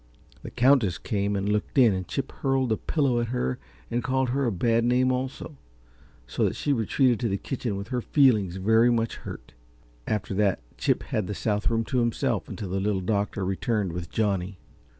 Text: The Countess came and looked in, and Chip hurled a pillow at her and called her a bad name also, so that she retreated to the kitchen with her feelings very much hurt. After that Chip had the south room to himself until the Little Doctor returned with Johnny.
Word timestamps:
The 0.41 0.49
Countess 0.49 0.97
came 0.97 1.35
and 1.35 1.47
looked 1.47 1.77
in, 1.77 1.93
and 1.93 2.07
Chip 2.07 2.31
hurled 2.31 2.71
a 2.71 2.77
pillow 2.77 3.19
at 3.19 3.27
her 3.27 3.59
and 3.91 4.03
called 4.03 4.29
her 4.29 4.47
a 4.47 4.51
bad 4.51 4.83
name 4.83 5.11
also, 5.11 5.57
so 6.25 6.43
that 6.43 6.55
she 6.55 6.73
retreated 6.73 7.19
to 7.19 7.29
the 7.29 7.37
kitchen 7.37 7.77
with 7.77 7.89
her 7.89 8.01
feelings 8.01 8.55
very 8.55 8.89
much 8.91 9.17
hurt. 9.17 9.53
After 10.07 10.33
that 10.33 10.59
Chip 10.75 11.03
had 11.03 11.27
the 11.27 11.35
south 11.35 11.69
room 11.69 11.83
to 11.83 11.99
himself 11.99 12.49
until 12.49 12.69
the 12.69 12.79
Little 12.79 13.01
Doctor 13.01 13.45
returned 13.45 13.93
with 13.93 14.09
Johnny. 14.09 14.57